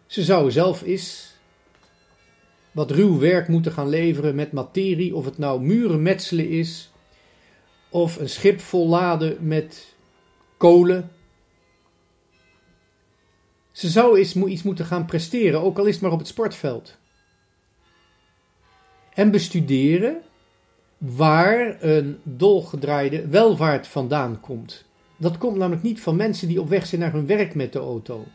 Ze 0.06 0.24
zouden 0.24 0.52
zelf 0.52 0.82
eens 0.82 1.36
wat 2.72 2.92
ruw 2.92 3.20
werk 3.20 3.48
moeten 3.48 3.72
gaan 3.72 3.90
leveren 3.90 4.36
met 4.36 4.52
materie, 4.52 5.16
of 5.16 5.26
het 5.26 5.38
nou 5.38 5.62
muren 5.62 6.02
metselen 6.02 6.50
is, 6.50 6.92
of 7.90 8.18
een 8.18 8.30
schip 8.30 8.60
volladen 8.60 9.48
met 9.48 9.96
kolen. 10.58 11.12
Ze 13.72 13.90
zou 13.90 14.18
eens 14.18 14.36
iets 14.36 14.64
moeten 14.64 14.86
gaan 14.86 15.06
presteren, 15.06 15.62
ook 15.62 15.78
al 15.78 15.86
is 15.86 15.94
het 15.94 16.04
maar 16.04 16.12
op 16.12 16.20
het 16.20 16.28
sportveld. 16.28 16.98
En 19.14 19.32
bestuderen 19.32 20.22
waar 20.98 21.84
een 21.84 22.20
dolgedraaide 22.24 23.28
welvaart 23.28 23.88
vandaan 23.88 24.40
komt. 24.40 24.86
Dat 25.18 25.38
komt 25.38 25.58
namelijk 25.58 25.84
niet 25.84 26.02
van 26.02 26.16
mensen 26.16 26.48
die 26.48 26.62
op 26.62 26.70
weg 26.70 26.86
zijn 26.86 27.02
naar 27.02 27.12
hun 27.12 27.26
werk 27.26 27.56
met 27.56 27.74
de 27.74 27.80
auto. 27.80 28.26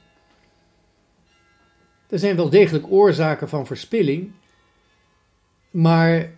Er 2.08 2.18
zijn 2.18 2.36
wel 2.36 2.50
degelijk 2.50 2.92
oorzaken 2.92 3.48
van 3.48 3.66
verspilling, 3.66 4.30
maar 5.70 6.32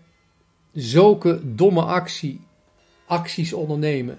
zulke 0.72 1.54
domme 1.54 1.82
actie, 1.82 2.40
acties 3.06 3.52
ondernemen, 3.52 4.18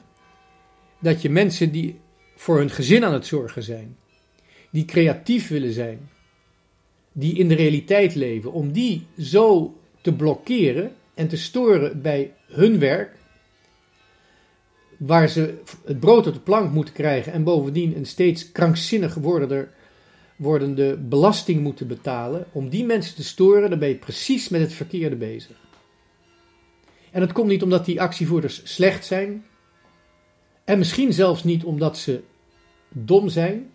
dat 1.00 1.22
je 1.22 1.30
mensen 1.30 1.72
die 1.72 2.00
voor 2.36 2.58
hun 2.58 2.70
gezin 2.70 3.06
aan 3.06 3.14
het 3.14 3.26
zorgen 3.26 3.64
zijn, 3.64 3.98
die 4.72 4.86
creatief 4.86 5.48
willen 5.48 5.74
zijn, 5.74 6.10
die 7.12 7.38
in 7.38 7.48
de 7.48 7.56
realiteit 7.56 8.16
leven, 8.16 8.52
om 8.52 8.72
die 8.72 9.08
zo 9.18 9.76
te 10.02 10.14
blokkeren 10.14 10.96
en 11.14 11.28
te 11.28 11.38
storen 11.38 12.02
bij 12.02 12.34
hun 12.46 12.80
werk, 12.80 13.16
waar 14.98 15.28
ze 15.28 15.62
het 15.86 16.00
brood 16.00 16.28
op 16.28 16.34
de 16.34 16.40
plank 16.40 16.72
moeten 16.72 16.94
krijgen 16.94 17.34
en 17.34 17.44
bovendien 17.44 17.96
een 17.96 18.06
steeds 18.06 18.52
krankzinnig 18.52 19.14
wordende, 19.14 19.68
wordende 20.36 20.98
belasting 20.98 21.62
moeten 21.62 21.88
betalen, 21.88 22.46
om 22.52 22.70
die 22.70 22.86
mensen 22.86 23.16
te 23.16 23.24
storen, 23.24 23.70
dan 23.70 23.80
ben 23.80 23.90
je 23.90 23.96
precies 23.96 24.50
met 24.50 24.62
het 24.62 24.74
verkeerde 24.74 25.16
bezig. 25.16 25.56
En 27.12 27.20
dat 27.20 27.32
komt 27.32 27.48
niet 27.48 27.64
omdat 27.64 27.86
die 27.86 28.02
actievoerders 28.02 28.62
slecht 28.64 29.06
zijn, 29.06 29.46
en 30.64 30.78
misschien 30.78 31.14
zelfs 31.14 31.44
niet 31.44 31.64
omdat 31.64 31.98
ze 31.98 32.22
dom 32.90 33.30
zijn, 33.30 33.72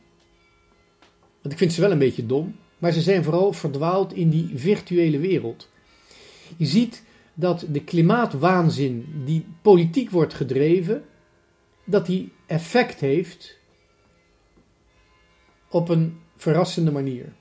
want 1.42 1.52
ik 1.52 1.58
vind 1.58 1.72
ze 1.72 1.80
wel 1.80 1.90
een 1.90 1.98
beetje 1.98 2.26
dom, 2.26 2.56
maar 2.78 2.92
ze 2.92 3.00
zijn 3.00 3.24
vooral 3.24 3.52
verdwaald 3.52 4.12
in 4.12 4.30
die 4.30 4.50
virtuele 4.54 5.18
wereld. 5.18 5.68
Je 6.56 6.66
ziet 6.66 7.02
dat 7.34 7.66
de 7.68 7.84
klimaatwaanzin 7.84 9.22
die 9.24 9.46
politiek 9.62 10.10
wordt 10.10 10.34
gedreven, 10.34 11.04
dat 11.84 12.06
die 12.06 12.32
effect 12.46 13.00
heeft 13.00 13.58
op 15.68 15.88
een 15.88 16.20
verrassende 16.36 16.92
manier. 16.92 17.32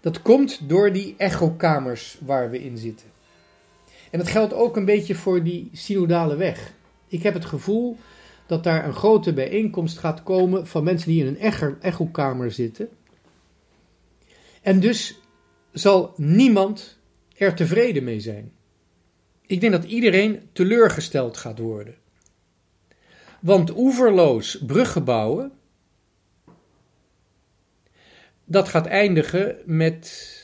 Dat 0.00 0.22
komt 0.22 0.68
door 0.68 0.92
die 0.92 1.14
echokamers 1.16 2.18
waar 2.24 2.50
we 2.50 2.62
in 2.62 2.78
zitten. 2.78 3.06
En 4.10 4.18
dat 4.18 4.28
geldt 4.28 4.54
ook 4.54 4.76
een 4.76 4.84
beetje 4.84 5.14
voor 5.14 5.42
die 5.42 5.70
synodale 5.72 6.36
weg. 6.36 6.72
Ik 7.08 7.22
heb 7.22 7.34
het 7.34 7.44
gevoel 7.44 7.96
dat 8.46 8.64
daar 8.64 8.84
een 8.84 8.94
grote 8.94 9.32
bijeenkomst 9.32 9.98
gaat 9.98 10.22
komen 10.22 10.66
van 10.66 10.84
mensen 10.84 11.08
die 11.08 11.24
in 11.24 11.36
een 11.38 11.76
echokamer 11.80 12.52
zitten. 12.52 12.88
En 14.62 14.80
dus 14.80 15.20
zal 15.78 16.14
niemand 16.16 16.98
er 17.36 17.54
tevreden 17.54 18.04
mee 18.04 18.20
zijn. 18.20 18.52
Ik 19.46 19.60
denk 19.60 19.72
dat 19.72 19.84
iedereen 19.84 20.48
teleurgesteld 20.52 21.36
gaat 21.36 21.58
worden. 21.58 21.94
Want 23.40 23.76
oeverloos 23.76 24.58
bruggen 24.66 25.04
bouwen, 25.04 25.52
dat 28.44 28.68
gaat 28.68 28.86
eindigen 28.86 29.56
met, 29.64 30.36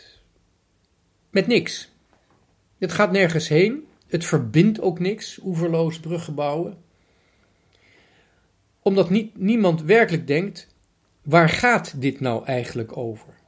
met 1.31 1.47
niks. 1.47 1.93
Het 2.79 2.93
gaat 2.93 3.13
nergens 3.13 3.49
heen. 3.49 3.87
Het 4.07 4.25
verbindt 4.25 4.81
ook 4.81 4.99
niks, 4.99 5.39
oeverloos 5.43 6.01
bruggen 6.01 6.35
bouwen. 6.35 6.79
Omdat 8.83 9.11
niet, 9.11 9.39
niemand 9.39 9.83
werkelijk 9.83 10.27
denkt, 10.27 10.67
waar 11.23 11.49
gaat 11.49 12.01
dit 12.01 12.21
nou 12.21 12.45
eigenlijk 12.45 12.97
over? 12.97 13.41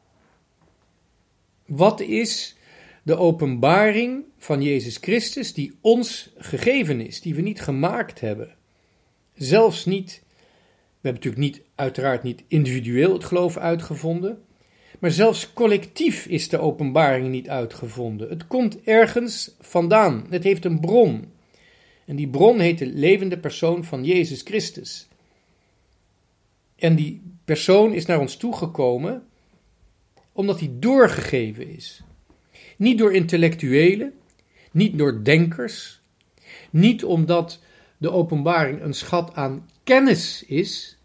Wat 1.67 2.01
is 2.01 2.57
de 3.05 3.17
openbaring 3.17 4.25
van 4.39 4.63
Jezus 4.63 4.97
Christus 4.97 5.53
die 5.53 5.77
ons 5.81 6.31
gegeven 6.37 7.01
is, 7.01 7.21
die 7.21 7.35
we 7.35 7.41
niet 7.41 7.61
gemaakt 7.61 8.21
hebben. 8.21 8.55
Zelfs 9.35 9.85
niet, 9.85 10.23
we 11.01 11.09
hebben 11.09 11.23
natuurlijk 11.23 11.43
niet, 11.43 11.63
uiteraard 11.75 12.23
niet 12.23 12.43
individueel 12.49 13.13
het 13.13 13.25
geloof 13.25 13.57
uitgevonden, 13.57 14.43
maar 14.99 15.11
zelfs 15.11 15.53
collectief 15.53 16.27
is 16.27 16.49
de 16.49 16.59
openbaring 16.59 17.29
niet 17.29 17.49
uitgevonden. 17.49 18.29
Het 18.29 18.47
komt 18.47 18.83
ergens 18.83 19.55
vandaan, 19.61 20.27
het 20.31 20.45
heeft 20.45 20.65
een 20.65 20.81
bron. 20.81 21.33
En 22.05 22.17
die 22.17 22.29
bron 22.29 22.61
heet 22.61 22.79
de 22.79 22.87
levende 22.87 23.39
persoon 23.39 23.85
van 23.85 24.05
Jezus 24.05 24.41
Christus. 24.41 25.09
En 26.77 26.95
die 26.95 27.23
persoon 27.45 27.93
is 27.93 28.07
naar 28.07 28.21
ons 28.21 28.37
toegekomen 28.37 29.23
omdat 30.35 30.61
hij 30.61 30.71
doorgegeven 30.79 31.69
is. 31.69 32.03
Niet 32.77 32.99
door 32.99 33.13
intellectuelen, 33.13 34.13
niet 34.73 34.99
door 34.99 35.25
denkers, 35.25 36.01
niet 36.71 37.05
omdat 37.05 37.61
de 37.99 38.11
openbaring 38.11 38.83
een 38.83 38.95
schat 38.95 39.35
aan 39.35 39.69
kennis 39.85 40.45
is, 40.47 40.99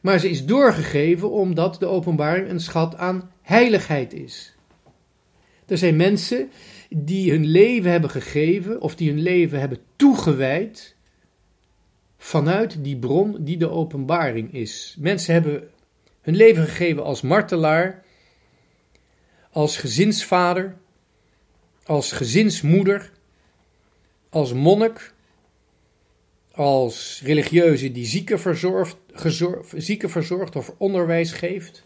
maar 0.00 0.18
ze 0.18 0.30
is 0.30 0.46
doorgegeven 0.46 1.30
omdat 1.30 1.76
de 1.80 1.86
openbaring 1.86 2.48
een 2.48 2.60
schat 2.60 2.96
aan 2.96 3.30
heiligheid 3.42 4.12
is. 4.12 4.54
Er 5.66 5.78
zijn 5.78 5.96
mensen 5.96 6.50
die 6.90 7.30
hun 7.30 7.46
leven 7.46 7.90
hebben 7.90 8.10
gegeven 8.10 8.80
of 8.80 8.96
die 8.96 9.10
hun 9.10 9.20
leven 9.20 9.60
hebben 9.60 9.78
toegewijd 9.96 10.96
vanuit 12.18 12.84
die 12.84 12.96
bron 12.96 13.36
die 13.40 13.56
de 13.56 13.70
openbaring 13.70 14.52
is. 14.54 14.96
Mensen 14.98 15.32
hebben 15.32 15.68
hun 16.28 16.36
leven 16.36 16.66
gegeven 16.66 17.04
als 17.04 17.20
martelaar, 17.20 18.04
als 19.50 19.76
gezinsvader, 19.76 20.76
als 21.84 22.12
gezinsmoeder, 22.12 23.10
als 24.28 24.52
monnik, 24.52 25.14
als 26.52 27.20
religieuze 27.24 27.92
die 27.92 28.06
zieken 28.06 28.40
verzorgt, 28.40 28.96
zieken 29.76 30.10
verzorgt 30.10 30.56
of 30.56 30.74
onderwijs 30.78 31.32
geeft, 31.32 31.82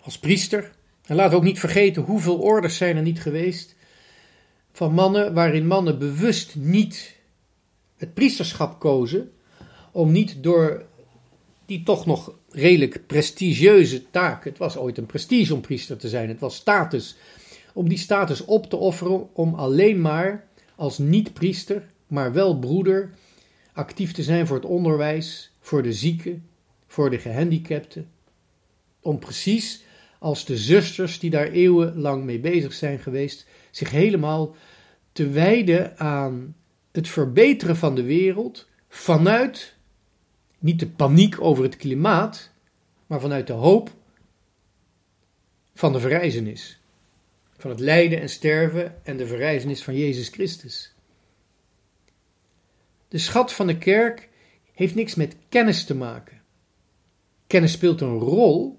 als 0.00 0.18
priester. 0.18 0.70
En 1.06 1.16
we 1.16 1.36
ook 1.36 1.42
niet 1.42 1.60
vergeten 1.60 2.02
hoeveel 2.02 2.38
orders 2.38 2.76
zijn 2.76 2.96
er 2.96 3.02
niet 3.02 3.20
geweest 3.20 3.76
van 4.72 4.94
mannen 4.94 5.34
waarin 5.34 5.66
mannen 5.66 5.98
bewust 5.98 6.54
niet 6.54 7.16
het 7.96 8.14
priesterschap 8.14 8.80
kozen 8.80 9.32
om 9.98 10.12
niet 10.12 10.42
door 10.42 10.84
die 11.66 11.82
toch 11.82 12.06
nog 12.06 12.32
redelijk 12.50 13.06
prestigieuze 13.06 14.10
taak, 14.10 14.44
het 14.44 14.58
was 14.58 14.76
ooit 14.76 14.98
een 14.98 15.06
prestige 15.06 15.54
om 15.54 15.60
priester 15.60 15.96
te 15.96 16.08
zijn, 16.08 16.28
het 16.28 16.40
was 16.40 16.54
status, 16.54 17.16
om 17.72 17.88
die 17.88 17.98
status 17.98 18.44
op 18.44 18.70
te 18.70 18.76
offeren 18.76 19.34
om 19.34 19.54
alleen 19.54 20.00
maar 20.00 20.46
als 20.74 20.98
niet-priester, 20.98 21.90
maar 22.06 22.32
wel 22.32 22.58
broeder, 22.58 23.10
actief 23.72 24.12
te 24.12 24.22
zijn 24.22 24.46
voor 24.46 24.56
het 24.56 24.64
onderwijs, 24.64 25.50
voor 25.60 25.82
de 25.82 25.92
zieken, 25.92 26.48
voor 26.86 27.10
de 27.10 27.18
gehandicapten, 27.18 28.08
om 29.00 29.18
precies 29.18 29.82
als 30.18 30.44
de 30.44 30.56
zusters 30.56 31.18
die 31.18 31.30
daar 31.30 31.48
eeuwenlang 31.48 32.24
mee 32.24 32.38
bezig 32.38 32.72
zijn 32.72 32.98
geweest, 32.98 33.46
zich 33.70 33.90
helemaal 33.90 34.56
te 35.12 35.28
wijden 35.28 35.98
aan 35.98 36.54
het 36.92 37.08
verbeteren 37.08 37.76
van 37.76 37.94
de 37.94 38.02
wereld 38.02 38.66
vanuit 38.88 39.76
niet 40.58 40.80
de 40.80 40.88
paniek 40.88 41.40
over 41.40 41.64
het 41.64 41.76
klimaat, 41.76 42.50
maar 43.06 43.20
vanuit 43.20 43.46
de 43.46 43.52
hoop 43.52 43.90
van 45.74 45.92
de 45.92 46.00
verrijzenis. 46.00 46.80
Van 47.56 47.70
het 47.70 47.80
lijden 47.80 48.20
en 48.20 48.28
sterven 48.28 49.04
en 49.04 49.16
de 49.16 49.26
verrijzenis 49.26 49.82
van 49.82 49.96
Jezus 49.96 50.28
Christus. 50.28 50.94
De 53.08 53.18
schat 53.18 53.52
van 53.52 53.66
de 53.66 53.78
kerk 53.78 54.28
heeft 54.72 54.94
niks 54.94 55.14
met 55.14 55.36
kennis 55.48 55.84
te 55.84 55.94
maken. 55.94 56.40
Kennis 57.46 57.72
speelt 57.72 58.00
een 58.00 58.18
rol, 58.18 58.78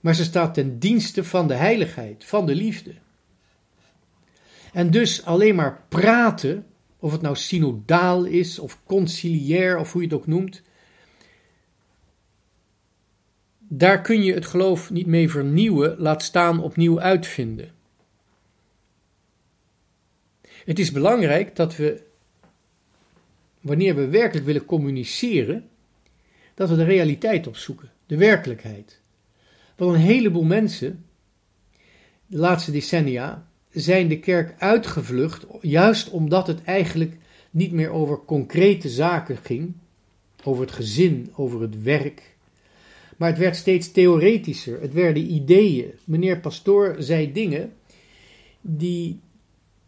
maar 0.00 0.14
ze 0.14 0.24
staat 0.24 0.54
ten 0.54 0.78
dienste 0.78 1.24
van 1.24 1.48
de 1.48 1.54
heiligheid, 1.54 2.24
van 2.24 2.46
de 2.46 2.54
liefde. 2.54 2.94
En 4.72 4.90
dus 4.90 5.24
alleen 5.24 5.54
maar 5.54 5.84
praten, 5.88 6.66
of 7.00 7.12
het 7.12 7.20
nou 7.20 7.36
synodaal 7.36 8.24
is, 8.24 8.58
of 8.58 8.80
conciliair, 8.84 9.78
of 9.78 9.92
hoe 9.92 10.02
je 10.02 10.08
het 10.08 10.16
ook 10.16 10.26
noemt, 10.26 10.62
daar 13.58 14.00
kun 14.00 14.22
je 14.22 14.34
het 14.34 14.46
geloof 14.46 14.90
niet 14.90 15.06
mee 15.06 15.30
vernieuwen, 15.30 15.98
laat 15.98 16.22
staan 16.22 16.62
opnieuw 16.62 17.00
uitvinden. 17.00 17.74
Het 20.64 20.78
is 20.78 20.92
belangrijk 20.92 21.56
dat 21.56 21.76
we, 21.76 22.02
wanneer 23.60 23.94
we 23.94 24.08
werkelijk 24.08 24.46
willen 24.46 24.64
communiceren, 24.64 25.68
dat 26.54 26.68
we 26.68 26.76
de 26.76 26.84
realiteit 26.84 27.46
opzoeken, 27.46 27.90
de 28.06 28.16
werkelijkheid. 28.16 29.00
Want 29.76 29.94
een 29.94 30.00
heleboel 30.00 30.44
mensen, 30.44 31.04
de 32.26 32.36
laatste 32.36 32.70
decennia, 32.70 33.49
zijn 33.70 34.08
de 34.08 34.18
kerk 34.18 34.54
uitgevlucht, 34.58 35.46
juist 35.60 36.10
omdat 36.10 36.46
het 36.46 36.64
eigenlijk 36.64 37.16
niet 37.50 37.72
meer 37.72 37.90
over 37.90 38.24
concrete 38.24 38.88
zaken 38.88 39.36
ging, 39.36 39.74
over 40.44 40.62
het 40.62 40.72
gezin, 40.72 41.32
over 41.34 41.60
het 41.60 41.82
werk. 41.82 42.36
Maar 43.16 43.28
het 43.28 43.38
werd 43.38 43.56
steeds 43.56 43.92
theoretischer, 43.92 44.80
het 44.80 44.92
werden 44.92 45.32
ideeën. 45.32 45.90
Meneer 46.04 46.40
Pastoor 46.40 46.96
zei 46.98 47.32
dingen 47.32 47.72
die 48.60 49.20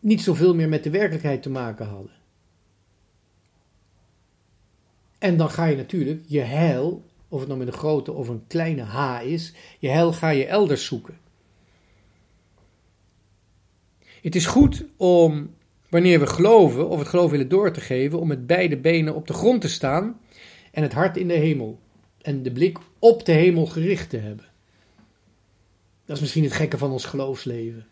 niet 0.01 0.23
zoveel 0.23 0.55
meer 0.55 0.69
met 0.69 0.85
de 0.85 0.91
werkelijkheid 0.91 1.43
te 1.43 1.51
maken 1.51 1.87
hadden. 1.87 2.13
En 5.19 5.37
dan 5.37 5.51
ga 5.51 5.65
je 5.65 5.77
natuurlijk 5.77 6.23
je 6.27 6.41
heil, 6.41 7.05
of 7.29 7.39
het 7.39 7.49
nou 7.49 7.59
met 7.59 7.69
een 7.69 7.79
grote 7.79 8.13
of 8.13 8.29
een 8.29 8.47
kleine 8.47 8.83
H 8.83 9.23
is, 9.25 9.53
je 9.79 9.89
heil 9.89 10.13
ga 10.13 10.29
je 10.29 10.47
elders 10.47 10.85
zoeken. 10.85 11.19
Het 14.23 14.35
is 14.35 14.47
goed 14.47 14.85
om, 14.97 15.55
wanneer 15.89 16.21
we 16.21 16.27
geloven 16.27 16.89
of 16.89 16.99
het 16.99 17.09
geloof 17.09 17.31
willen 17.31 17.49
door 17.49 17.73
te 17.73 17.81
geven, 17.81 18.21
om 18.21 18.29
met 18.29 18.47
beide 18.47 18.77
benen 18.77 19.15
op 19.15 19.27
de 19.27 19.33
grond 19.33 19.61
te 19.61 19.69
staan 19.69 20.21
en 20.71 20.83
het 20.83 20.93
hart 20.93 21.17
in 21.17 21.29
de 21.29 21.35
hemel 21.35 21.81
en 22.21 22.43
de 22.43 22.53
blik 22.53 22.79
op 22.99 23.25
de 23.25 23.33
hemel 23.33 23.67
gericht 23.67 24.11
te 24.11 24.17
hebben. 24.17 24.45
Dat 26.05 26.17
is 26.17 26.23
misschien 26.23 26.45
het 26.45 26.53
gekke 26.53 26.79
van 26.79 26.91
ons 26.91 27.05
geloofsleven. 27.05 27.87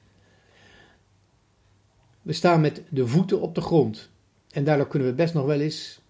We 2.23 2.33
staan 2.33 2.61
met 2.61 2.83
de 2.89 3.07
voeten 3.07 3.41
op 3.41 3.55
de 3.55 3.61
grond 3.61 4.11
en 4.51 4.65
daardoor 4.65 4.89
kunnen 4.89 5.09
we 5.09 5.15
best 5.15 5.35
nog 5.35 5.47
wel 5.47 5.61
eens 5.61 6.01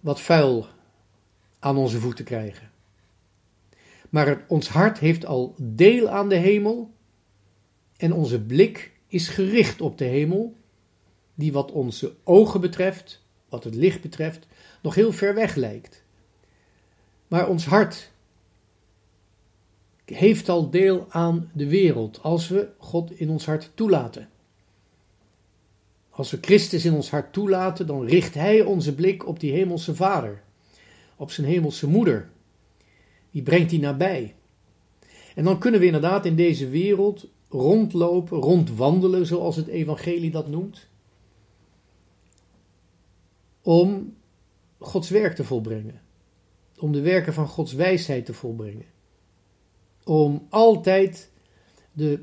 wat 0.00 0.20
vuil 0.20 0.66
aan 1.58 1.76
onze 1.76 1.98
voeten 1.98 2.24
krijgen. 2.24 2.70
Maar 4.10 4.44
ons 4.48 4.68
hart 4.68 4.98
heeft 4.98 5.26
al 5.26 5.54
deel 5.58 6.08
aan 6.08 6.28
de 6.28 6.36
hemel 6.36 6.90
en 7.96 8.12
onze 8.12 8.40
blik 8.40 8.89
is 9.10 9.28
gericht 9.28 9.80
op 9.80 9.98
de 9.98 10.04
hemel, 10.04 10.54
die 11.34 11.52
wat 11.52 11.72
onze 11.72 12.14
ogen 12.24 12.60
betreft, 12.60 13.22
wat 13.48 13.64
het 13.64 13.74
licht 13.74 14.00
betreft, 14.00 14.46
nog 14.82 14.94
heel 14.94 15.12
ver 15.12 15.34
weg 15.34 15.54
lijkt. 15.54 16.04
Maar 17.28 17.48
ons 17.48 17.64
hart 17.64 18.10
heeft 20.04 20.48
al 20.48 20.70
deel 20.70 21.06
aan 21.08 21.50
de 21.54 21.68
wereld 21.68 22.22
als 22.22 22.48
we 22.48 22.68
God 22.78 23.10
in 23.10 23.30
ons 23.30 23.46
hart 23.46 23.70
toelaten. 23.74 24.28
Als 26.10 26.30
we 26.30 26.38
Christus 26.40 26.84
in 26.84 26.94
ons 26.94 27.10
hart 27.10 27.32
toelaten, 27.32 27.86
dan 27.86 28.04
richt 28.04 28.34
Hij 28.34 28.60
onze 28.60 28.94
blik 28.94 29.26
op 29.26 29.40
die 29.40 29.52
hemelse 29.52 29.94
Vader, 29.94 30.42
op 31.16 31.30
zijn 31.30 31.46
hemelse 31.46 31.88
moeder. 31.88 32.30
Die 33.30 33.42
brengt 33.42 33.70
die 33.70 33.80
nabij. 33.80 34.34
En 35.34 35.44
dan 35.44 35.58
kunnen 35.58 35.80
we 35.80 35.86
inderdaad 35.86 36.26
in 36.26 36.36
deze 36.36 36.68
wereld 36.68 37.28
rondlopen, 37.50 38.38
rondwandelen, 38.38 39.26
zoals 39.26 39.56
het 39.56 39.66
evangelie 39.66 40.30
dat 40.30 40.48
noemt, 40.48 40.86
om 43.62 44.16
Gods 44.78 45.08
werk 45.10 45.34
te 45.34 45.44
volbrengen, 45.44 46.00
om 46.78 46.92
de 46.92 47.00
werken 47.00 47.32
van 47.32 47.48
Gods 47.48 47.72
wijsheid 47.72 48.26
te 48.26 48.34
volbrengen, 48.34 48.86
om 50.04 50.46
altijd 50.48 51.30
de 51.92 52.20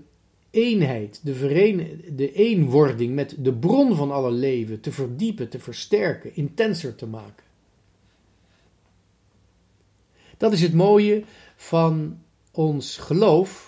eenheid, 0.49 1.21
de, 1.23 1.35
veren, 1.35 2.15
de 2.15 2.31
eenwording 2.31 3.15
met 3.15 3.35
de 3.37 3.53
bron 3.53 3.95
van 3.95 4.11
alle 4.11 4.31
leven 4.31 4.79
te 4.79 4.91
verdiepen, 4.91 5.49
te 5.49 5.59
versterken, 5.59 6.35
intenser 6.35 6.95
te 6.95 7.07
maken. 7.07 7.45
Dat 10.37 10.53
is 10.53 10.61
het 10.61 10.73
mooie 10.73 11.23
van 11.55 12.19
ons 12.51 12.97
geloof 12.97 13.66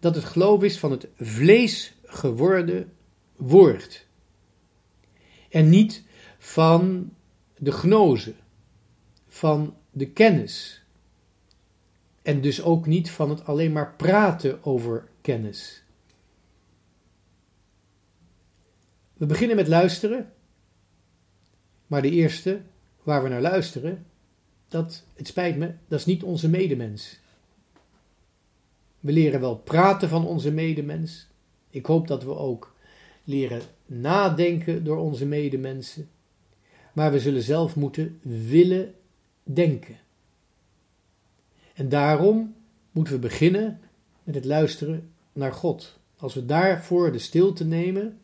dat 0.00 0.14
het 0.14 0.24
geloof 0.24 0.62
is 0.62 0.78
van 0.78 0.90
het 0.90 1.08
vlees 1.16 1.94
geworden 2.02 2.92
woord. 3.36 4.06
En 5.48 5.68
niet 5.68 6.04
van 6.38 7.12
de 7.58 7.72
gnoze, 7.72 8.34
van 9.28 9.76
de 9.90 10.10
kennis. 10.10 10.82
En 12.22 12.40
dus 12.40 12.62
ook 12.62 12.86
niet 12.86 13.10
van 13.10 13.30
het 13.30 13.44
alleen 13.44 13.72
maar 13.72 13.94
praten 13.94 14.64
over 14.64 15.08
kennis. 15.20 15.82
We 19.12 19.26
beginnen 19.26 19.56
met 19.56 19.68
luisteren, 19.68 20.32
maar 21.86 22.02
de 22.02 22.10
eerste 22.10 22.60
waar 23.02 23.22
we 23.22 23.28
naar 23.28 23.40
luisteren, 23.40 24.06
dat, 24.68 25.04
het 25.14 25.26
spijt 25.26 25.56
me, 25.56 25.74
dat 25.88 25.98
is 25.98 26.06
niet 26.06 26.22
onze 26.22 26.48
medemens. 26.48 27.19
We 29.00 29.12
leren 29.12 29.40
wel 29.40 29.56
praten 29.56 30.08
van 30.08 30.26
onze 30.26 30.52
medemens. 30.52 31.28
Ik 31.70 31.86
hoop 31.86 32.08
dat 32.08 32.24
we 32.24 32.36
ook 32.36 32.74
leren 33.24 33.60
nadenken 33.86 34.84
door 34.84 34.96
onze 34.96 35.26
medemensen. 35.26 36.08
Maar 36.92 37.12
we 37.12 37.20
zullen 37.20 37.42
zelf 37.42 37.76
moeten 37.76 38.18
willen 38.22 38.94
denken. 39.42 39.98
En 41.74 41.88
daarom 41.88 42.54
moeten 42.90 43.14
we 43.14 43.18
beginnen 43.18 43.80
met 44.22 44.34
het 44.34 44.44
luisteren 44.44 45.12
naar 45.32 45.52
God. 45.52 45.98
Als 46.16 46.34
we 46.34 46.46
daarvoor 46.46 47.12
de 47.12 47.18
stilte 47.18 47.64
nemen, 47.64 48.18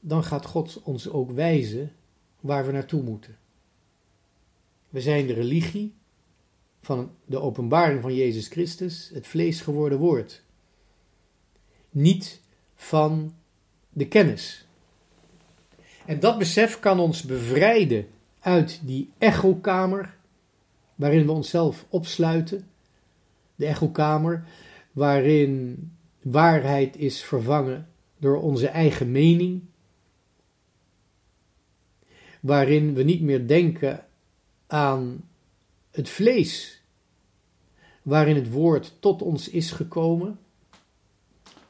dan 0.00 0.24
gaat 0.24 0.46
God 0.46 0.82
ons 0.82 1.08
ook 1.08 1.30
wijzen 1.30 1.92
waar 2.40 2.66
we 2.66 2.72
naartoe 2.72 3.02
moeten. 3.02 3.38
We 4.88 5.00
zijn 5.00 5.26
de 5.26 5.32
religie 5.32 5.94
van 6.80 7.10
de 7.24 7.40
openbaring 7.40 8.02
van 8.02 8.14
Jezus 8.14 8.48
Christus, 8.48 9.10
het 9.14 9.26
vlees 9.26 9.60
geworden 9.60 9.98
woord. 9.98 10.42
Niet 11.90 12.40
van 12.74 13.34
de 13.92 14.08
kennis. 14.08 14.66
En 16.06 16.20
dat 16.20 16.38
besef 16.38 16.80
kan 16.80 17.00
ons 17.00 17.22
bevrijden 17.22 18.06
uit 18.40 18.80
die 18.84 19.10
echokamer 19.18 20.16
waarin 20.94 21.26
we 21.26 21.32
onszelf 21.32 21.86
opsluiten. 21.88 22.68
De 23.54 23.66
echokamer 23.66 24.44
waarin 24.92 25.92
waarheid 26.22 26.96
is 26.96 27.22
vervangen 27.22 27.88
door 28.18 28.40
onze 28.40 28.68
eigen 28.68 29.10
mening. 29.10 29.62
Waarin 32.40 32.94
we 32.94 33.02
niet 33.02 33.20
meer 33.20 33.46
denken 33.46 34.04
aan 34.66 35.29
het 35.90 36.08
vlees, 36.08 36.82
waarin 38.02 38.36
het 38.36 38.50
woord 38.50 38.96
tot 39.00 39.22
ons 39.22 39.48
is 39.48 39.70
gekomen 39.70 40.38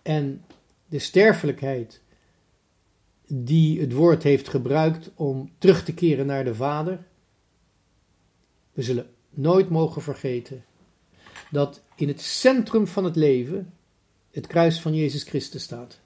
en 0.02 0.44
de 0.88 0.98
sterfelijkheid 0.98 2.00
die 3.26 3.80
het 3.80 3.92
woord 3.92 4.22
heeft 4.22 4.48
gebruikt 4.48 5.11
om 5.14 5.50
terug 5.59 5.85
te 5.85 5.94
keren 5.94 6.26
naar 6.26 6.44
de 6.44 6.54
Vader. 6.54 7.06
We 8.72 8.83
zullen 8.83 9.11
nooit 9.30 9.70
mogen 9.70 10.02
vergeten 10.02 10.64
dat 11.50 11.83
in 11.94 12.09
het 12.09 12.20
centrum 12.20 12.87
van 12.87 13.04
het 13.04 13.16
leven 13.16 13.72
het 14.30 14.46
kruis 14.46 14.80
van 14.80 14.94
Jezus 14.94 15.22
Christus 15.22 15.62
staat. 15.62 16.00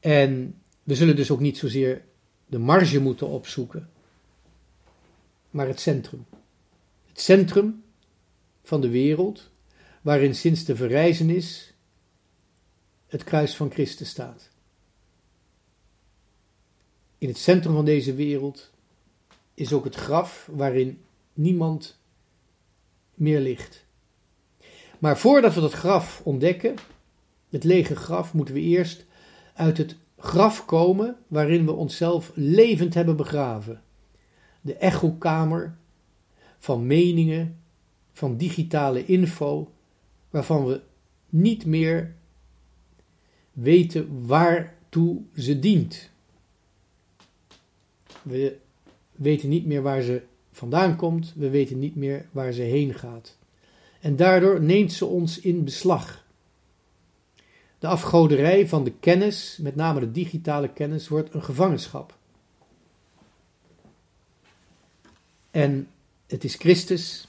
En 0.00 0.60
we 0.82 0.94
zullen 0.94 1.16
dus 1.16 1.30
ook 1.30 1.40
niet 1.40 1.58
zozeer 1.58 2.04
de 2.46 2.58
marge 2.58 3.00
moeten 3.00 3.28
opzoeken, 3.28 3.90
maar 5.50 5.66
het 5.66 5.80
centrum. 5.80 6.26
Het 7.06 7.20
centrum 7.20 7.84
van 8.62 8.80
de 8.80 8.88
wereld, 8.88 9.50
waarin 10.02 10.34
sinds 10.34 10.64
de 10.64 10.76
verrijzenis 10.76 11.74
het 13.06 13.24
kruis 13.24 13.56
van 13.56 13.70
Christus 13.70 14.08
staat. 14.08 14.50
In 17.18 17.28
het 17.28 17.38
centrum 17.38 17.74
van 17.74 17.84
deze 17.84 18.14
wereld 18.14 18.70
is 19.54 19.72
ook 19.72 19.84
het 19.84 19.94
graf 19.94 20.48
waarin 20.52 21.00
niemand 21.32 21.98
meer 23.14 23.40
ligt. 23.40 23.84
Maar 24.98 25.18
voordat 25.18 25.54
we 25.54 25.60
dat 25.60 25.72
graf 25.72 26.20
ontdekken, 26.24 26.74
het 27.50 27.64
lege 27.64 27.96
graf, 27.96 28.32
moeten 28.32 28.54
we 28.54 28.60
eerst 28.60 29.04
uit 29.54 29.78
het 29.78 29.96
graf 30.18 30.64
komen 30.64 31.16
waarin 31.26 31.64
we 31.64 31.72
onszelf 31.72 32.32
levend 32.34 32.94
hebben 32.94 33.16
begraven. 33.16 33.82
De 34.66 34.74
echokamer 34.74 35.76
van 36.58 36.86
meningen, 36.86 37.58
van 38.12 38.36
digitale 38.36 39.04
info, 39.04 39.72
waarvan 40.30 40.66
we 40.66 40.80
niet 41.28 41.66
meer 41.66 42.14
weten 43.52 44.26
waartoe 44.26 45.22
ze 45.36 45.58
dient. 45.58 46.10
We 48.22 48.56
weten 49.12 49.48
niet 49.48 49.66
meer 49.66 49.82
waar 49.82 50.02
ze 50.02 50.22
vandaan 50.52 50.96
komt, 50.96 51.32
we 51.36 51.50
weten 51.50 51.78
niet 51.78 51.96
meer 51.96 52.26
waar 52.30 52.52
ze 52.52 52.62
heen 52.62 52.94
gaat. 52.94 53.36
En 54.00 54.16
daardoor 54.16 54.62
neemt 54.62 54.92
ze 54.92 55.04
ons 55.04 55.40
in 55.40 55.64
beslag. 55.64 56.24
De 57.78 57.86
afgoderij 57.86 58.68
van 58.68 58.84
de 58.84 58.92
kennis, 58.92 59.58
met 59.60 59.76
name 59.76 60.00
de 60.00 60.10
digitale 60.10 60.72
kennis, 60.72 61.08
wordt 61.08 61.34
een 61.34 61.44
gevangenschap. 61.44 62.18
En 65.56 65.88
het 66.26 66.44
is 66.44 66.54
Christus, 66.54 67.28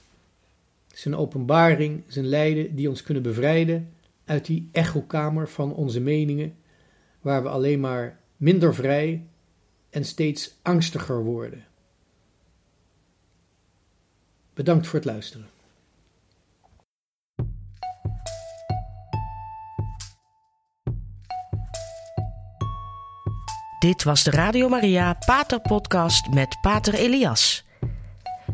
zijn 0.86 1.16
openbaring, 1.16 2.02
zijn 2.06 2.26
lijden, 2.26 2.74
die 2.74 2.88
ons 2.88 3.02
kunnen 3.02 3.22
bevrijden 3.22 3.92
uit 4.24 4.46
die 4.46 4.68
echokamer 4.72 5.48
van 5.48 5.74
onze 5.74 6.00
meningen, 6.00 6.56
waar 7.20 7.42
we 7.42 7.48
alleen 7.48 7.80
maar 7.80 8.18
minder 8.36 8.74
vrij 8.74 9.26
en 9.90 10.04
steeds 10.04 10.54
angstiger 10.62 11.24
worden. 11.24 11.64
Bedankt 14.54 14.86
voor 14.86 14.98
het 14.98 15.08
luisteren. 15.08 15.48
Dit 23.78 24.02
was 24.02 24.24
de 24.24 24.30
Radio 24.30 24.68
Maria 24.68 25.18
Pater 25.26 25.60
Podcast 25.60 26.30
met 26.30 26.58
Pater 26.60 26.94
Elias. 26.94 27.66